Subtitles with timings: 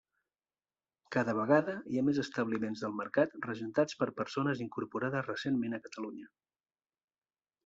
[1.15, 6.31] Cada vegada hi ha més establiments del mercat regentats per persones incorporades recentment a Catalunya.